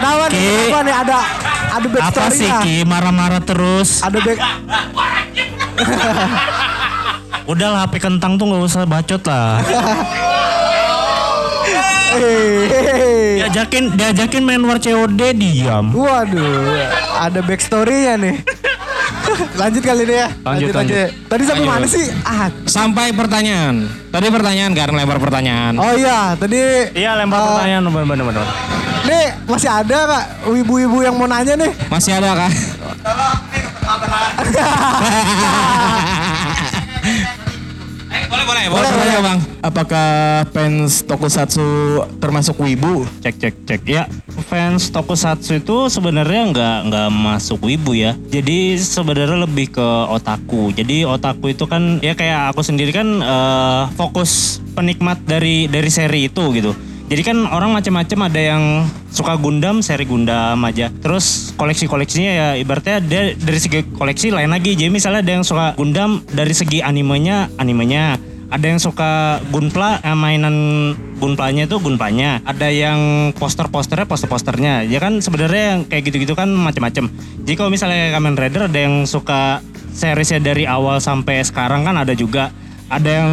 [0.00, 0.40] Kenapa nih?
[0.40, 0.94] Kenapa nih?
[1.04, 1.18] Ada
[1.70, 4.38] ada apa backstory sih Ki marah-marah terus Ada back.
[7.50, 9.58] udah lah HP kentang tuh nggak usah bacot lah
[13.40, 18.36] diajakin diajakin main war COD diam Waduh, ada backstory-nya nih.
[19.60, 20.28] Lanjut kali ini ya.
[20.42, 20.70] Lanjut,
[21.30, 21.78] Tadi sampai Lanjut.
[21.78, 22.06] mana sih?
[22.26, 22.50] Ah.
[22.66, 23.86] Sampai pertanyaan.
[24.10, 25.78] Tadi pertanyaan kan lempar pertanyaan.
[25.78, 26.58] Oh iya, tadi
[26.98, 28.46] iya lempar eh, pertanyaan bener bener
[29.00, 31.72] Nih, masih ada kak ibu-ibu yang mau nanya nih?
[31.88, 32.52] Masih ada kan?
[38.30, 39.22] boleh boleh boleh Boleh, boleh boleh.
[39.26, 39.38] bang.
[39.60, 40.08] Apakah
[40.48, 41.66] fans tokusatsu
[42.16, 43.02] termasuk wibu?
[43.20, 44.06] cek cek cek ya
[44.46, 51.04] fans tokusatsu itu sebenarnya nggak nggak masuk wibu ya jadi sebenarnya lebih ke otaku jadi
[51.04, 56.40] otaku itu kan ya kayak aku sendiri kan eh, fokus penikmat dari dari seri itu
[56.54, 56.72] gitu
[57.10, 60.94] jadi kan orang macam-macam ada yang suka Gundam, seri Gundam aja.
[61.02, 64.78] Terus koleksi-koleksinya ya ibaratnya dia dari segi koleksi lain lagi.
[64.78, 68.14] Jadi misalnya ada yang suka Gundam dari segi animenya, animenya.
[68.50, 70.54] Ada yang suka gunpla eh, mainan
[71.18, 72.46] gunplanya itu gunplanya.
[72.46, 74.86] Ada yang poster-posternya poster-posternya.
[74.86, 77.10] Ya kan sebenarnya yang kayak gitu-gitu kan macam-macam.
[77.42, 79.58] Jadi kalau misalnya Kamen Rider ada yang suka
[79.90, 82.54] seriesnya dari awal sampai sekarang kan ada juga.
[82.90, 83.30] Ada yang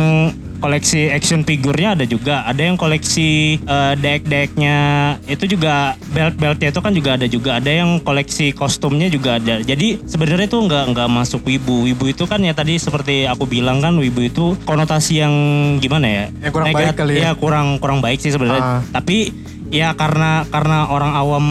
[0.57, 2.43] koleksi action figurnya ada juga.
[2.43, 4.77] Ada yang koleksi eh, deck-decknya
[5.25, 7.57] itu juga belt-beltnya itu kan juga ada juga.
[7.57, 9.61] Ada yang koleksi kostumnya juga ada.
[9.61, 11.85] Jadi sebenarnya itu nggak nggak masuk wibu.
[11.85, 15.33] Wibu itu kan ya tadi seperti aku bilang kan wibu itu konotasi yang
[15.77, 16.25] gimana ya?
[16.41, 17.21] Yang kurang baik kali ya.
[17.21, 18.81] ya kurang kurang baik sih sebenarnya.
[18.91, 19.31] Tapi
[19.67, 21.45] ya karena karena orang awam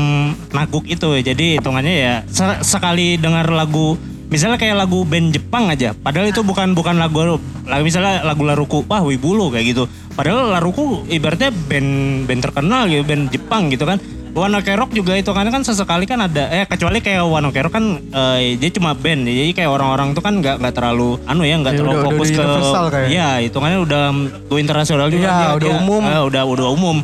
[0.51, 1.09] naguk itu.
[1.16, 3.95] Ya jadi hitungannya ya se- sekali dengar lagu
[4.26, 8.82] misalnya kayak lagu band Jepang aja padahal itu bukan bukan lagu lagu misalnya lagu Laruku
[8.84, 9.84] wah Wibu lo kayak gitu.
[10.12, 11.90] Padahal Laruku ibaratnya band
[12.24, 13.98] band terkenal gitu band Jepang gitu kan.
[14.32, 17.84] Wano Kerok juga itu kan kan sesekali kan ada eh kecuali kayak Wano Kerok kan
[17.96, 21.72] eh, dia cuma band jadi kayak orang-orang tuh kan nggak nggak terlalu anu ya nggak
[21.72, 23.08] Ya, terlalu udah- udah fokus ke universal kayak.
[23.08, 23.28] ya?
[23.40, 24.02] Hitungannya udah
[24.44, 26.02] go internasional juga Iya, dia- udah dia- umum.
[26.04, 26.96] eh, udah udah umum.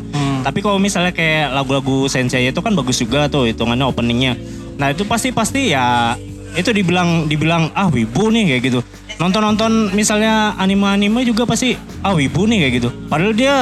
[0.43, 4.37] Tapi kalau misalnya kayak lagu-lagu Sensei itu kan bagus juga tuh hitungannya openingnya.
[4.75, 6.13] Nah itu pasti pasti ya
[6.53, 8.79] itu dibilang dibilang ah wibu nih kayak gitu.
[9.17, 12.89] Nonton-nonton misalnya anime-anime juga pasti ah wibu nih kayak gitu.
[13.09, 13.55] Padahal dia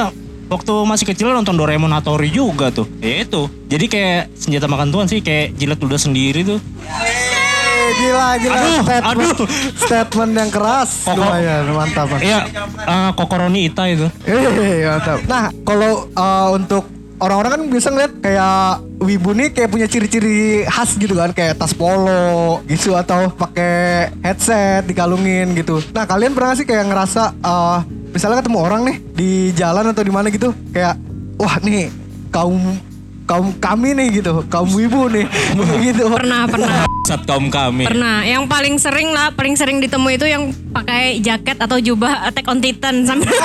[0.52, 2.84] waktu masih kecil nonton Doraemon Hattori juga tuh.
[3.00, 3.48] Ya itu.
[3.68, 6.60] Jadi kayak senjata makan tuan sih kayak jilat ludah sendiri tuh.
[6.88, 8.56] Eh, gila gila.
[8.56, 9.46] Aduh, statement, aduh.
[9.76, 10.90] statement yang keras.
[11.04, 12.40] Koko- lumayan mantap iya
[12.84, 14.06] eh, Kokoroni Ita itu.
[14.28, 15.18] Mantap.
[15.24, 16.84] Nah, kalau uh, untuk
[17.22, 21.74] orang-orang kan bisa ngeliat kayak wibu nih kayak punya ciri-ciri khas gitu kan, kayak tas
[21.74, 25.82] polo gitu atau pakai headset dikalungin gitu.
[25.90, 27.82] Nah, kalian pernah nggak sih kayak ngerasa uh,
[28.14, 30.94] misalnya ketemu orang nih di jalan atau di mana gitu, kayak
[31.40, 31.90] wah nih
[32.30, 32.78] kaum
[33.26, 35.26] kaum kami nih gitu, kaum wibu nih
[35.90, 36.12] gitu.
[36.12, 36.84] Pernah, pernah.
[37.08, 37.88] Saat kaum kami.
[37.88, 38.22] Pernah.
[38.22, 42.60] Yang paling sering lah, paling sering ditemui itu yang pakai jaket atau jubah Attack on
[42.62, 43.26] Titan sambil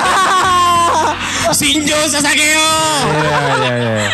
[1.58, 2.70] Shinjo Sasageo.
[3.18, 4.10] Iya, iya, iya.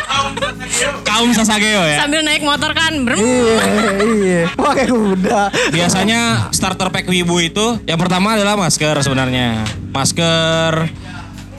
[1.04, 2.00] Kaum Sasageo ya.
[2.00, 3.04] sambil naik motor kan.
[3.04, 3.20] Brem.
[3.20, 3.60] Iya,
[4.00, 4.42] iya.
[4.56, 5.52] Pakai kuda.
[5.68, 9.60] Biasanya starter pack Wibu itu yang pertama adalah masker sebenarnya.
[9.92, 10.88] Masker.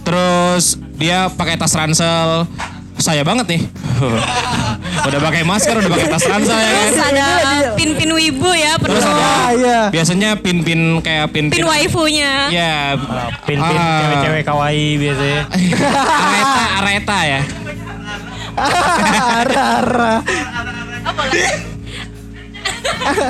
[0.01, 2.49] Terus dia pakai tas ransel.
[2.95, 3.61] Saya banget nih.
[5.07, 6.85] udah pakai masker, udah pakai tas ransel ya kan.
[6.87, 7.25] Terus ada
[7.75, 9.81] pin-pin wibu ya, Terus penuh ada Ah, iya.
[9.91, 11.53] biasanya pin-pin kayak pin-pin.
[11.53, 12.49] pin waifunya.
[12.49, 12.95] Ya,
[13.43, 13.99] pin-pin Ah.
[14.01, 17.41] cewek-cewek kawaii biasanya areta, areta ya.
[18.55, 20.15] Ara-ara.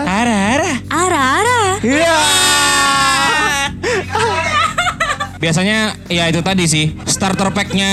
[0.05, 0.71] Ara, ara.
[0.87, 1.61] Ara-ara.
[1.81, 2.17] Iya.
[5.35, 7.91] Biasanya ya itu tadi sih starter packnya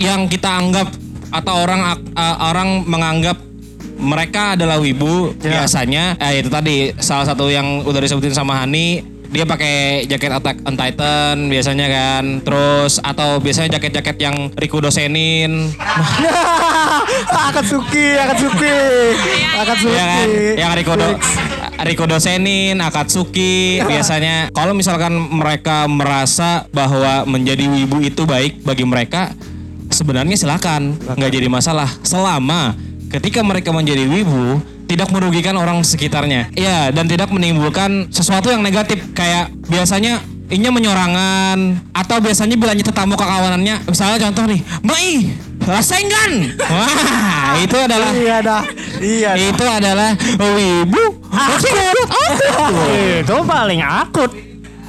[0.00, 0.88] yang kita anggap
[1.30, 1.80] atau orang
[2.16, 3.36] uh, orang menganggap
[4.00, 5.60] mereka adalah wibu Ya.
[5.62, 10.66] biasanya eh, itu tadi salah satu yang udah disebutin sama Hani dia pakai jaket Attack
[10.66, 15.70] on Titan biasanya kan terus atau biasanya jaket-jaket yang Rikudo Senin
[17.30, 18.74] Akatsuki, Akatsuki.
[19.54, 19.94] Akatsuki.
[19.94, 20.26] ya kan
[20.58, 21.08] yang Rikudo
[21.80, 29.30] Rikudo Senin, Akatsuki biasanya kalau misalkan mereka merasa bahwa menjadi wibu itu baik bagi mereka
[30.00, 31.92] sebenarnya silakan nggak jadi masalah.
[32.00, 32.72] Selama
[33.12, 36.48] ketika mereka menjadi wibu tidak merugikan orang sekitarnya.
[36.56, 39.12] Ya dan tidak menimbulkan sesuatu yang negatif.
[39.12, 41.58] Kayak biasanya inya menyorangan
[41.94, 45.30] atau biasanya bilangnya tetamu ke kawanannya misalnya contoh nih Mai
[45.62, 46.30] rasain kan
[46.66, 48.62] wah itu adalah Iya dah.
[48.98, 49.30] Iya.
[49.30, 49.46] dah.
[49.46, 50.10] itu adalah
[50.42, 51.04] wibu.
[53.22, 54.34] Itu paling akut.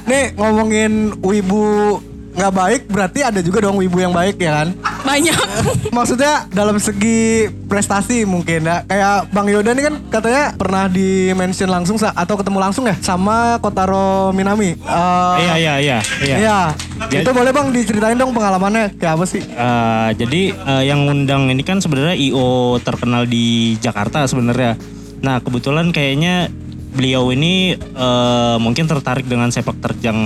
[0.02, 4.68] Nih ngomongin wibu nggak baik berarti ada juga dong wibu yang baik ya kan?
[5.02, 5.36] Banyak.
[5.96, 8.82] Maksudnya dalam segi prestasi mungkin ya.
[8.82, 12.96] Kayak Bang Yoda nih kan katanya pernah di mention langsung sa- atau ketemu langsung ya
[12.98, 14.72] sama Kotaro Minami.
[14.72, 16.60] Eh, iya iya iya iya Iya.
[17.04, 19.42] Jadi- Itu boleh Bang diceritain dong pengalamannya kayak apa sih?
[19.42, 22.48] Eh, jadi eh, yang ngundang ini kan sebenarnya IO
[22.80, 24.80] terkenal di Jakarta sebenarnya.
[25.20, 26.48] Nah kebetulan kayaknya
[26.92, 30.18] beliau ini eh, mungkin tertarik dengan sepak terjang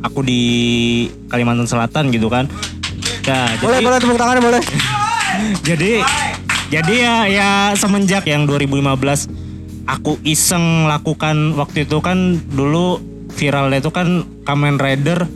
[0.00, 0.42] aku di
[1.28, 2.46] Kalimantan Selatan gitu kan.
[3.22, 4.62] Ya, Boleh, jadi, boleh tepuk tangannya boleh.
[5.68, 5.92] jadi
[6.72, 9.28] jadi ya ya semenjak yang 2015
[9.86, 13.02] aku iseng lakukan waktu itu kan dulu
[13.34, 15.26] viralnya itu kan Kamen Rider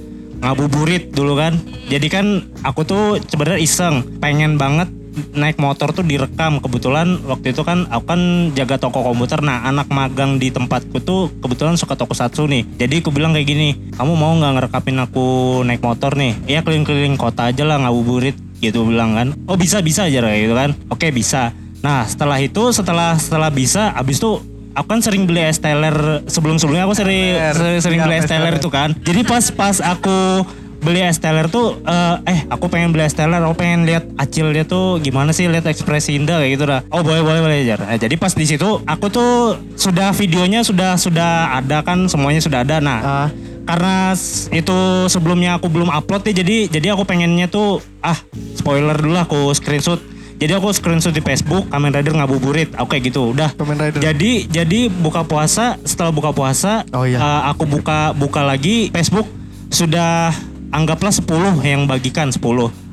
[0.41, 1.57] ngabuburit dulu kan.
[1.89, 2.27] Jadi kan
[2.63, 4.89] aku tuh sebenarnya iseng pengen banget
[5.33, 6.61] naik motor tuh direkam.
[6.61, 8.21] Kebetulan waktu itu kan aku kan
[8.53, 9.41] jaga toko komputer.
[9.41, 12.63] Nah anak magang di tempatku tuh kebetulan suka tokusatsu nih.
[12.77, 15.27] Jadi aku bilang kayak gini kamu mau nggak ngerekapin aku
[15.65, 16.37] naik motor nih?
[16.47, 19.29] Ya keliling-keliling kota aja lah ngabuburit gitu bilang kan.
[19.49, 20.71] Oh bisa bisa aja kayak gitu kan.
[20.89, 21.53] Oke bisa.
[21.85, 24.41] Nah setelah itu setelah setelah bisa abis itu
[24.77, 26.25] aku kan sering beli es teler.
[26.29, 28.55] Sebelum sebelumnya aku sering sering, sering Iya, beli es teler.
[28.57, 28.93] itu kan.
[29.05, 30.45] Jadi pas pas aku
[30.79, 34.49] beli es teler tuh eh, eh aku pengen beli es teler aku pengen lihat acil
[34.49, 37.79] dia tuh gimana sih lihat ekspresi Indah kayak gitu dah oh boleh boleh boleh jar
[37.79, 39.33] Nah, jadi pas di situ aku tuh
[39.75, 43.29] sudah videonya sudah sudah ada kan semuanya sudah ada nah Ah.
[43.65, 44.15] karena
[44.51, 48.17] itu sebelumnya aku belum upload ya jadi jadi aku pengennya tuh ah
[48.55, 49.99] spoiler dulu lah aku screenshot
[50.37, 53.99] jadi aku screenshot di Facebook Kamen Rider ngabuburit oke gitu udah Kamen Rider.
[53.99, 57.17] jadi jadi buka puasa setelah buka puasa Oh, iya.
[57.17, 59.27] eh, aku buka buka lagi Facebook
[59.67, 60.31] sudah
[60.73, 62.41] anggaplah 10 yang bagikan 10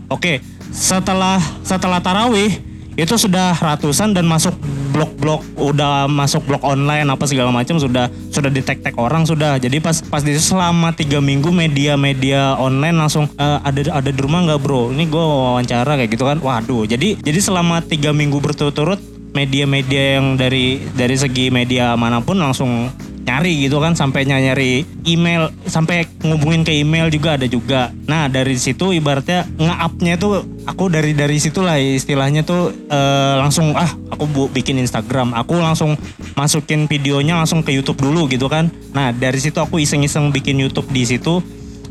[0.09, 0.33] oke
[0.73, 4.53] setelah setelah tarawih itu sudah ratusan dan masuk
[4.93, 9.57] blog-blog udah masuk blog online apa segala macam sudah sudah ditek-tek orang sudah.
[9.57, 14.45] Jadi pas pas di selama tiga minggu media-media online langsung "Eh, ada ada di rumah
[14.45, 14.93] nggak bro?
[14.93, 16.37] Ini gue wawancara kayak gitu kan.
[16.37, 16.85] Waduh.
[16.85, 19.01] Jadi jadi selama tiga minggu berturut-turut
[19.33, 25.47] media-media yang dari dari segi media mana pun langsung nyari gitu kan sampai nyari email
[25.63, 27.89] sampai ngubungin ke email juga ada juga.
[28.05, 33.71] Nah dari situ ibaratnya nge-upnya tuh aku dari dari situ lah istilahnya tuh eh, langsung
[33.79, 35.31] ah aku bu, bikin Instagram.
[35.39, 35.95] Aku langsung
[36.35, 38.67] masukin videonya langsung ke YouTube dulu gitu kan.
[38.91, 41.39] Nah dari situ aku iseng-iseng bikin YouTube di situ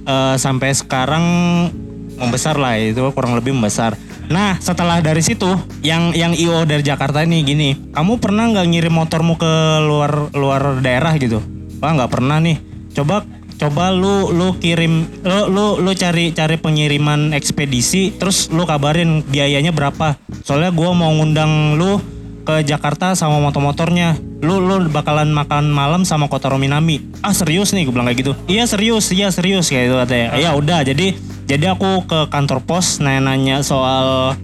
[0.05, 1.25] eh, sampai sekarang
[2.21, 3.97] membesar lah itu kurang lebih membesar.
[4.31, 5.49] Nah setelah dari situ
[5.83, 10.79] yang yang IO dari Jakarta ini gini, kamu pernah nggak ngirim motormu ke luar luar
[10.85, 11.43] daerah gitu?
[11.83, 12.61] Wah nggak pernah nih.
[12.93, 13.27] Coba
[13.59, 19.71] coba lu lu kirim lu lu lu cari cari pengiriman ekspedisi terus lu kabarin biayanya
[19.75, 20.19] berapa.
[20.43, 21.99] Soalnya gua mau ngundang lu
[22.43, 24.19] ke Jakarta sama motor-motornya.
[24.43, 26.99] Lu lu bakalan makan malam sama Kotaro Minami.
[27.23, 28.33] Ah serius nih gue bilang kayak gitu.
[28.51, 30.29] Iya serius, iya serius kayak gitu katanya.
[30.35, 31.15] Ya udah jadi
[31.47, 34.39] jadi aku ke kantor pos nanya-nanya soal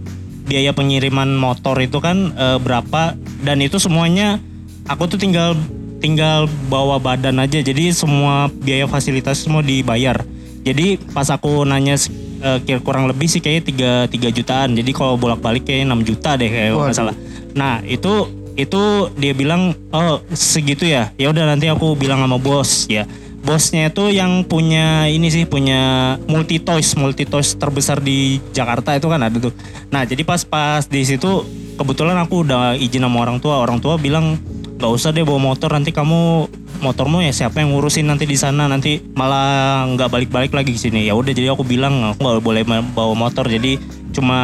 [0.49, 4.41] biaya pengiriman motor itu kan eh, berapa dan itu semuanya
[4.89, 5.53] aku tuh tinggal
[5.99, 7.61] tinggal bawa badan aja.
[7.61, 10.17] Jadi semua biaya fasilitas semua dibayar.
[10.63, 11.99] Jadi pas aku nanya
[12.43, 14.71] eh, kira kurang lebih sih kayaknya 3 3 jutaan.
[14.75, 17.17] Jadi kalau bolak-balik kayaknya 6 juta deh kayak nggak salah.
[17.55, 18.83] Nah, itu itu
[19.15, 21.15] dia bilang oh segitu ya.
[21.19, 23.07] Ya udah nanti aku bilang sama bos ya.
[23.39, 29.09] Bosnya itu yang punya ini sih punya multi toys, multi toys terbesar di Jakarta itu
[29.09, 29.55] kan ada tuh.
[29.89, 31.47] Nah, jadi pas pas di situ
[31.79, 33.63] kebetulan aku udah izin sama orang tua.
[33.63, 34.37] Orang tua bilang
[34.79, 36.47] nggak usah deh bawa motor nanti kamu
[36.79, 41.11] motormu ya siapa yang ngurusin nanti di sana nanti malah nggak balik-balik lagi ke sini
[41.11, 42.63] ya udah jadi aku bilang aku nggak boleh
[42.95, 43.75] bawa motor jadi
[44.15, 44.39] cuma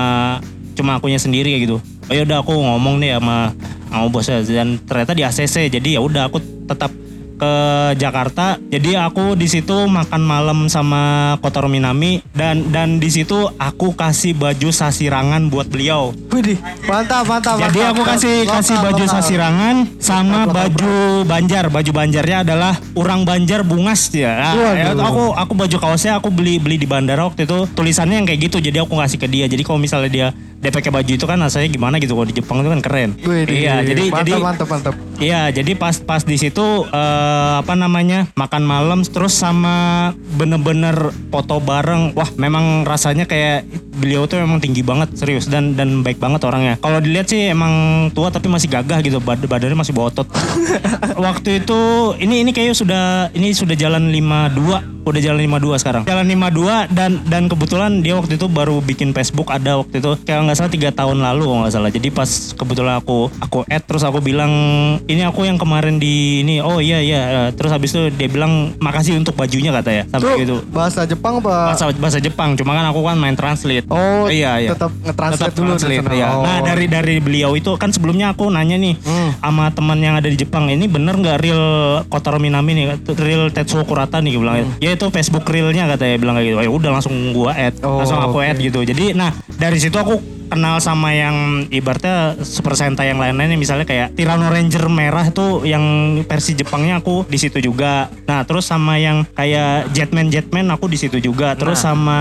[0.74, 3.54] cuma akunya sendiri kayak gitu oh ya udah aku ngomong nih sama
[3.86, 6.90] sama bosnya dan ternyata di ACC jadi ya udah aku tetap
[7.34, 7.54] ke
[7.98, 13.92] Jakarta jadi aku di situ makan malam sama Kotaro Minami dan dan di situ aku
[13.94, 17.56] kasih baju sasirangan buat beliau Widih, mantap, mantap.
[17.70, 17.94] jadi mantap.
[17.94, 19.14] aku kasih Lokal, kasih baju lokal.
[19.14, 20.94] sasirangan sama baju
[21.24, 21.70] Banjar.
[21.70, 24.54] Baju Banjarnya adalah Urang Banjar Bungas ya.
[24.54, 28.26] Nah, ya, aku aku baju kaosnya aku beli beli di bandara waktu itu tulisannya yang
[28.28, 28.58] kayak gitu.
[28.60, 29.46] Jadi aku ngasih ke dia.
[29.46, 30.28] Jadi kalau misalnya dia
[30.64, 33.10] dia pakai baju itu kan rasanya gimana gitu kalau di Jepang itu kan keren.
[33.20, 34.94] Widih, iya, jadi mantap, jadi mantap, mantap.
[35.20, 41.60] Iya, jadi pas pas di situ eh, apa namanya makan malam terus sama bener-bener foto
[41.60, 42.16] bareng.
[42.16, 46.80] Wah, memang rasanya kayak beliau tuh memang tinggi banget serius dan dan baik banget orangnya.
[46.80, 50.24] Kalau dilihat sih emang tua tapi masih gagah gitu, bad badannya masih berotot.
[51.28, 51.80] Waktu itu
[52.24, 53.04] ini ini kayaknya sudah
[53.36, 56.02] ini sudah jalan 52, udah jalan 52 sekarang.
[56.04, 60.40] Jalan 52 dan dan kebetulan dia waktu itu baru bikin Facebook ada waktu itu kayak
[60.42, 61.90] nggak salah tiga tahun lalu kalau nggak salah.
[61.90, 64.50] Jadi pas kebetulan aku aku add terus aku bilang
[65.04, 69.14] ini aku yang kemarin di ini oh iya iya terus habis itu dia bilang makasih
[69.14, 71.70] untuk bajunya kata ya sampai gitu bahasa Jepang apa?
[71.70, 75.54] bahasa bahasa Jepang cuma kan aku kan main translate Oh, iya iya tetap nge-translate Tetap
[75.54, 76.26] dulu translate, iya.
[76.30, 76.42] Oh.
[76.42, 79.30] nah dari dari beliau itu kan sebelumnya aku nanya nih Hmm.
[79.36, 81.62] sama teman yang ada di Jepang ini bener nggak real
[82.06, 84.72] Kotaro Minami nih real Tetsuo Kurata nih bilang Hmm.
[84.78, 88.16] ya itu Facebook realnya katanya bilang kayak gitu ya udah langsung gua add Oh, langsung
[88.16, 88.46] aku oke.
[88.46, 93.56] add gitu jadi nah dari situ aku kenal sama yang ibaratnya Super Sentai yang lain-lainnya
[93.56, 95.82] misalnya kayak Tyranno Ranger merah tuh yang
[96.22, 98.06] versi Jepangnya aku di situ juga.
[98.22, 101.56] Nah, terus sama yang kayak Jetman Jetman aku di situ juga.
[101.56, 101.84] Terus Nah.
[101.88, 102.18] sama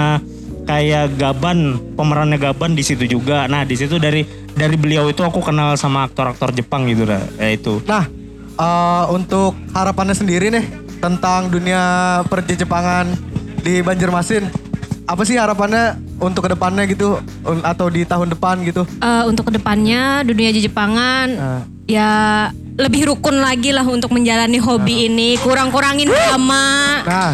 [0.63, 3.45] kayak Gaban pemerannya Gaban di situ juga.
[3.45, 7.21] Nah, di situ dari dari beliau itu aku kenal sama aktor-aktor Jepang gitu lah.
[7.35, 7.83] Ya itu.
[7.83, 8.07] Nah,
[8.55, 10.65] eh, untuk harapannya sendiri nih
[11.03, 11.83] tentang dunia
[12.31, 13.11] perjejepangan
[13.59, 14.47] di Banjarmasin.
[15.03, 17.19] Apa sih harapannya untuk ke depannya gitu
[17.67, 18.87] atau di tahun depan gitu?
[19.03, 21.61] Eh, untuk ke depannya dunia Jepangan Nah.
[21.83, 22.11] ya
[22.79, 25.35] lebih rukun lagi lah untuk menjalani hobi ini.
[25.43, 27.03] Kurang-kurangin drama.
[27.03, 27.33] Nah,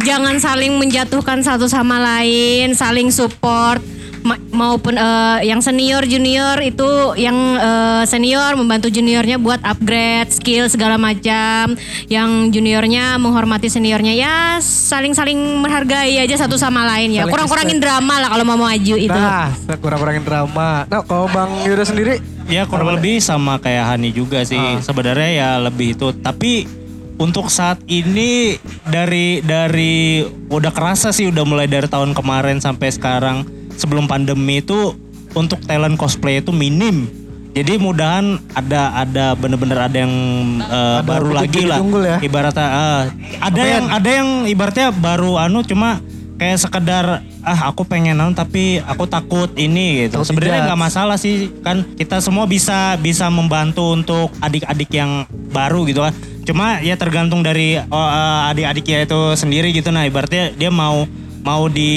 [0.00, 3.84] jangan saling menjatuhkan satu sama lain, saling support
[4.20, 10.68] Ma- maupun eh, yang senior junior itu yang eh, senior membantu juniornya buat upgrade skill
[10.68, 11.74] segala macam,
[12.06, 17.24] yang juniornya menghormati seniornya ya saling-saling menghargai aja satu sama lain ya.
[17.24, 19.08] Kurang-kurangin drama lah kalau mau maju itu.
[19.08, 19.48] nah,
[19.80, 20.84] kurang-kurangin drama.
[20.90, 24.58] Nah, kalau Bang Yuda sendiri, Ya kurang lebih sama kayak Hani juga sih.
[24.82, 26.10] Sebenarnya ya lebih itu.
[26.10, 26.66] Tapi
[27.14, 28.58] untuk saat ini
[28.90, 33.46] dari dari udah kerasa sih udah mulai dari tahun kemarin sampai sekarang
[33.80, 34.92] sebelum pandemi itu
[35.32, 37.08] untuk talent cosplay itu minim.
[37.50, 40.14] Jadi mudahan ada ada bener-bener ada yang
[40.62, 41.82] eh, Ada baru lagi lah.
[41.82, 42.18] ya.
[42.22, 43.02] Ibaratnya ah,
[43.42, 45.98] ada yang ada yang ibaratnya baru anu cuma
[46.38, 50.22] kayak sekedar ah aku pengen nonton tapi aku takut ini gitu.
[50.22, 56.06] Sebenarnya nggak masalah sih kan kita semua bisa bisa membantu untuk adik-adik yang baru gitu
[56.06, 56.14] kan.
[56.46, 61.02] Cuma ya tergantung dari oh, eh, adik-adiknya itu sendiri gitu nah ibaratnya dia mau
[61.40, 61.92] mau di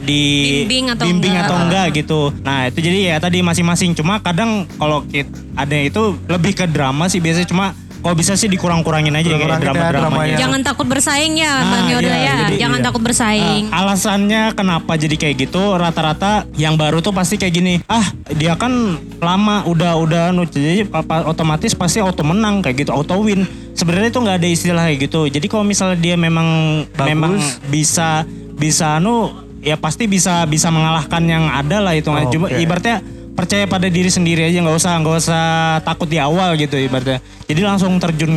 [0.00, 0.22] di
[0.62, 1.46] Bimbing atau bimbing enggak.
[1.46, 2.20] atau enggak gitu.
[2.40, 3.92] Nah, itu jadi ya tadi masing-masing.
[3.92, 7.66] Cuma kadang kalau kit- ada itu lebih ke drama sih biasanya cuma
[8.00, 10.08] kalau bisa sih dikurang-kurangin aja kayak Kurang-kurangin ya drama-dramanya.
[10.08, 10.36] dramanya.
[10.40, 12.34] Jangan takut bersaing ya, Nah, Bang Yoda iya, ya.
[12.40, 12.86] jadi Jangan iya.
[12.88, 13.64] takut bersaing.
[13.66, 17.74] Nah, alasannya kenapa jadi kayak gitu rata-rata yang baru tuh pasti kayak gini.
[17.84, 18.72] Ah, dia kan
[19.20, 23.44] lama udah udah anu jadi apa- otomatis pasti auto menang kayak gitu, auto win.
[23.70, 25.20] Sebenarnya itu nggak ada istilah kayak gitu.
[25.28, 26.48] Jadi kalau misalnya dia memang
[26.90, 27.04] Bagus.
[27.04, 27.32] memang
[27.68, 28.24] bisa
[28.60, 29.32] bisa anu
[29.64, 32.12] ya pasti bisa bisa mengalahkan yang ada lah itu.
[32.12, 35.44] Oh, Cuma ibaratnya percaya pada diri sendiri aja nggak usah nggak usah
[35.80, 37.24] takut di awal gitu ibaratnya.
[37.48, 38.32] Jadi langsung terjun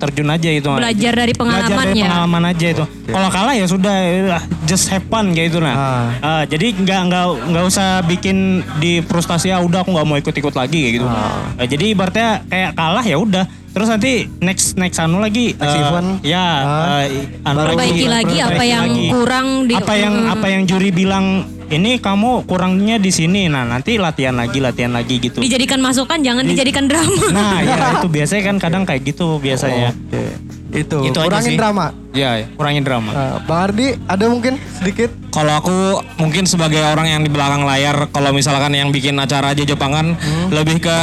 [0.00, 0.70] terjun aja itu.
[0.72, 2.04] Belajar dari Belajar pengalaman dari ya.
[2.08, 2.84] pengalaman aja itu.
[3.12, 5.74] Kalau kalah ya sudah ya just have fun kayak itu nah.
[5.76, 6.08] Ah.
[6.24, 10.54] Ah, jadi nggak nggak nggak usah bikin di frustasi ya udah aku nggak mau ikut-ikut
[10.56, 11.06] lagi kayak gitu.
[11.06, 11.52] Ah.
[11.60, 13.44] Ah, jadi ibaratnya kayak kalah ya udah.
[13.76, 16.08] Terus nanti next next anu lagi Next eh, event.
[16.24, 17.04] Ya, Ah.
[17.04, 19.06] eh, anu Perbaiki lagi apa perbaiki yang lagi.
[19.12, 20.32] kurang di apa yang Mm.
[20.32, 21.26] apa yang juri bilang
[21.68, 23.52] ini kamu kurangnya di sini.
[23.52, 25.44] Nah, nanti latihan lagi, latihan lagi gitu.
[25.44, 27.20] dijadikan masukan, jangan dijadikan drama.
[27.28, 29.92] Nah, ya itu biasanya kan kadang kayak gitu biasanya.
[29.92, 30.24] Oke.
[30.72, 31.58] Itu, Itu aja kurangin sih.
[31.58, 31.86] drama.
[32.12, 33.10] Ya, Kurangin drama.
[33.10, 35.76] Nah, Bang Ardi ada mungkin sedikit Kalau aku
[36.16, 40.16] mungkin sebagai orang yang di belakang layar, kalau misalkan yang bikin acara aja Jepangan,
[40.48, 40.98] lebih ke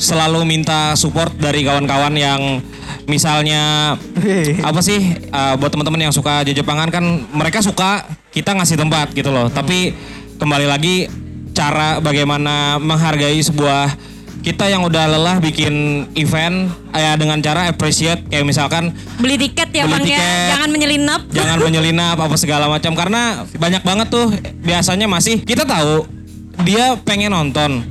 [0.00, 2.64] selalu minta support dari kawan-kawan yang
[3.04, 3.94] misalnya
[4.64, 4.96] apa sih
[5.28, 7.04] uh, buat teman-teman yang suka Jepangan kan
[7.36, 9.52] mereka suka kita ngasih tempat gitu loh.
[9.52, 9.92] Tapi
[10.40, 11.04] kembali lagi
[11.52, 13.92] cara bagaimana menghargai sebuah
[14.40, 19.84] kita yang udah lelah bikin event ya dengan cara appreciate kayak misalkan Beli tiket ya
[19.84, 21.20] Beli Bang ya, jangan menyelinap.
[21.28, 22.96] jangan menyelinap apa segala macam.
[22.96, 24.32] Karena banyak banget tuh
[24.64, 26.08] biasanya masih kita tahu
[26.64, 27.84] dia pengen nonton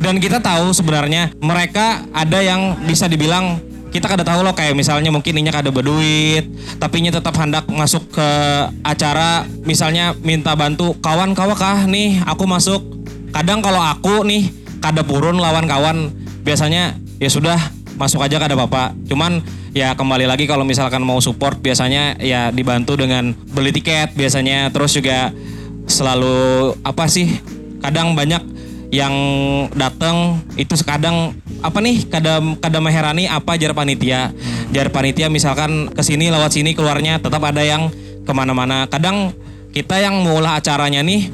[0.00, 3.60] dan kita tahu sebenarnya mereka ada yang bisa dibilang
[3.90, 6.46] kita kada tahu loh kayak misalnya mungkin inya kada berduit
[6.80, 8.28] tapi inya tetap hendak masuk ke
[8.86, 12.22] acara misalnya minta bantu kawan kawan kah nih?
[12.24, 12.80] Aku masuk.
[13.30, 16.10] Kadang kalau aku nih kada purun lawan kawan
[16.42, 17.58] biasanya ya sudah
[18.00, 18.96] masuk aja kada apa-apa.
[19.10, 19.44] Cuman
[19.76, 24.70] ya kembali lagi kalau misalkan mau support biasanya ya dibantu dengan beli tiket biasanya.
[24.70, 25.34] Terus juga
[25.90, 27.28] selalu apa sih
[27.82, 28.59] kadang banyak
[28.90, 29.14] yang
[29.70, 31.30] datang itu sekadang
[31.62, 34.34] apa nih kadang kadang meherani apa jar panitia.
[34.74, 37.90] Jar panitia misalkan ke sini lewat sini keluarnya tetap ada yang
[38.26, 38.90] ke mana-mana.
[38.90, 39.30] Kadang
[39.70, 41.30] kita yang mengolah acaranya nih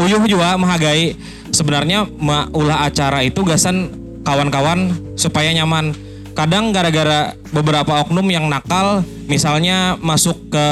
[0.00, 1.12] uyuh juga menghargai.
[1.48, 2.04] Sebenarnya
[2.52, 3.92] ulah acara itu gasan
[4.24, 5.96] kawan-kawan supaya nyaman.
[6.36, 10.66] Kadang gara-gara beberapa oknum yang nakal misalnya masuk ke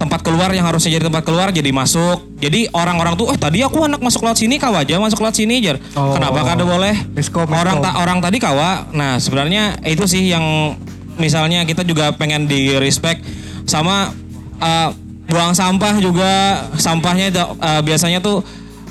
[0.00, 2.24] tempat keluar yang harusnya jadi tempat keluar jadi masuk.
[2.40, 5.60] Jadi orang-orang tuh oh tadi aku anak masuk lewat sini kau aja masuk lewat sini
[5.60, 6.16] jar Oh.
[6.16, 6.96] kenapa kada boleh?
[7.12, 7.84] Miskom, orang miskom.
[7.84, 10.72] ta- orang tadi kawa nah sebenarnya itu sih yang
[11.20, 13.20] misalnya kita juga pengen di respect
[13.68, 14.16] sama
[14.56, 14.88] uh,
[15.28, 16.64] buang sampah juga.
[16.80, 18.40] Sampahnya uh, biasanya tuh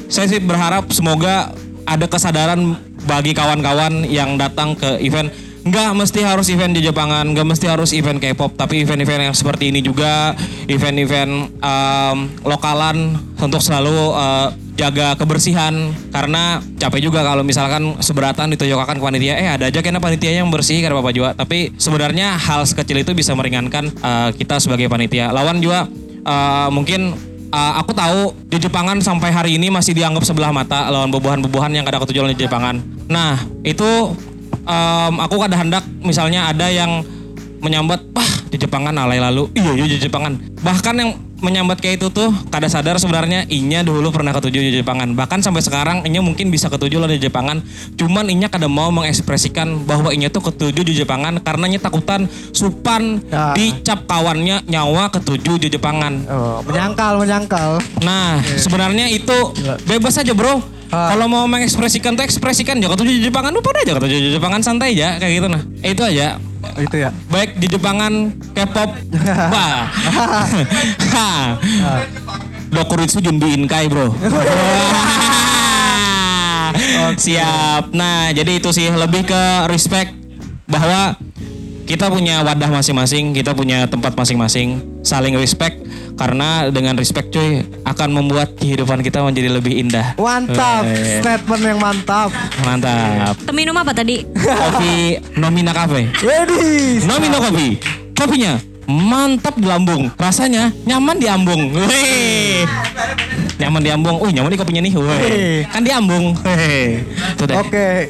[0.06, 1.50] saya sih berharap semoga
[1.90, 2.78] ada kesadaran
[3.10, 5.34] bagi kawan-kawan yang datang ke event
[5.70, 9.70] nggak mesti harus event di Jepangan nggak mesti harus event K-pop tapi event-event yang seperti
[9.70, 10.34] ini juga
[10.66, 15.92] event-event um, lokalan untuk selalu uh, jaga kebersihan.
[16.10, 20.50] Karena capek juga kalau misalkan seberatan ditoyokakan ke panitia eh ada aja kena panitia yang
[20.50, 25.30] bersih karena bapak juga tapi sebenarnya hal sekecil itu bisa meringankan uh, kita sebagai panitia.
[25.30, 25.86] Lawan juga
[26.26, 31.10] uh, mungkin Uh, aku tahu di Jepangan sampai hari ini masih dianggap sebelah mata lawan
[31.10, 32.78] bobohan-bobohan yang kada ketujuan di Jepangan.
[33.10, 34.14] Nah itu
[34.64, 37.04] um, aku kada hendak misalnya ada yang
[37.60, 40.40] menyambat, wah di Jepangan alay lalu, iya iya di Jepangan.
[40.64, 45.12] Bahkan yang menyambat kayak itu tuh kada sadar sebenarnya inya dulu pernah ketujuh di Jepangan.
[45.12, 47.60] Bahkan sampai sekarang inya mungkin bisa ketujuh lah di Jepangan.
[47.96, 53.20] Cuman inya kada mau mengekspresikan bahwa inya tuh ketujuh di Jepangan karena inya takutan supan
[53.28, 53.52] Ya.
[53.56, 56.24] dicap kawannya nyawa ketujuh di Jepangan.
[56.32, 57.80] oh, menyangkal menyangkal.
[58.04, 59.36] Nah, sebenarnya itu
[59.84, 60.79] bebas aja, Bro.
[60.90, 61.14] Ah.
[61.14, 64.98] Kalau mau mengekspresikan tuh ekspresikan ya ketujuh di Jepangan udah aja ketujuh di Jepangan santai
[64.98, 65.62] aja kayak gitu nah.
[65.86, 66.42] Itu aja.
[66.82, 67.14] Itu ya.
[67.30, 68.90] Baik di Jepangan K-pop.
[69.54, 69.86] Wah.
[71.10, 71.58] Ha.
[72.70, 74.14] Dokuritsu Junbi Inkai, Bro.
[77.26, 77.92] Siap.
[77.98, 80.14] Nah, jadi itu sih lebih ke respect
[80.70, 81.18] bahwa
[81.90, 85.82] kita punya wadah masing-masing, kita punya tempat masing-masing, saling respect
[86.22, 90.14] karena dengan respect cuy akan membuat kehidupan kita menjadi lebih indah.
[90.22, 91.18] Mantap, Weh.
[91.18, 92.30] statement yang mantap.
[92.62, 93.42] Mantap.
[93.50, 94.22] Minum apa tadi?
[94.38, 96.14] Kopi Nomina Cafe.
[96.22, 97.02] Wedi.
[97.10, 97.82] Nomino Kopi.
[98.14, 100.14] Kopinya mantap di lambung.
[100.14, 101.74] Rasanya nyaman di ambung.
[101.74, 102.70] Wih.
[103.60, 104.16] Nyaman di ambung.
[104.24, 104.94] Oh, nyaman di kopinya nih.
[104.96, 105.68] Wih.
[105.68, 106.32] Kan di ambung.
[106.32, 107.04] Wih.
[107.36, 107.44] Itu.
[107.60, 108.08] Oke,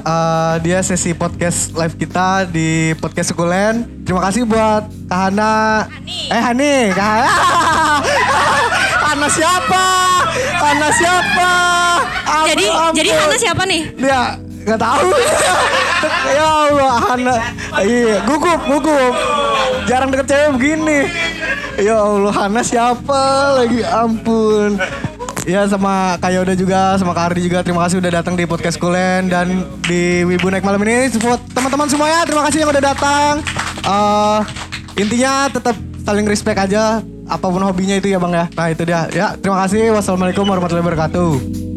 [0.00, 3.84] uh, dia sesi podcast live kita di podcast Sukulen.
[4.08, 5.84] Terima kasih buat Kahana.
[6.32, 7.28] Eh Hani, Kahana.
[9.12, 9.84] Hana siapa?
[10.56, 11.50] Hana siapa?
[12.24, 12.92] Ampun, Jadi ampun.
[12.96, 13.82] jadi Hana siapa nih?
[14.00, 15.08] Dia nggak tahu.
[16.40, 17.34] ya Allah, Hana.
[17.84, 19.41] Iya, gugup, gugup.
[19.86, 20.98] Jarang deket cewek begini.
[21.80, 23.22] Ya Allah, Hana siapa
[23.58, 23.80] lagi?
[23.82, 24.78] Ampun.
[25.42, 28.78] Ya sama Kak Yoda juga, sama Kak Ardi juga terima kasih udah datang di podcast
[28.78, 33.42] Kulen dan di Wibu Naik Malam ini buat teman-teman semuanya terima kasih yang udah datang.
[33.82, 34.40] Eh
[35.02, 35.74] intinya tetap
[36.06, 38.46] saling respect aja apa pun hobinya itu ya Bang ya.
[38.54, 39.10] Nah itu dia.
[39.10, 39.90] Ya, terima kasih.
[39.90, 41.71] Wassalamualaikum warahmatullahi wabarakatuh.